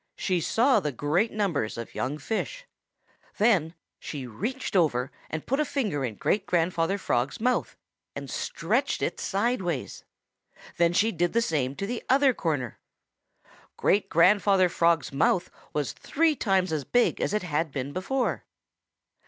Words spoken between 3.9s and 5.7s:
she reached over and put a